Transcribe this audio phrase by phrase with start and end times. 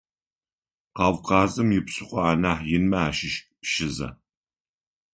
[0.97, 4.09] Кавказым ипсыхъо анахь инмэ ащыщ Пшызэ.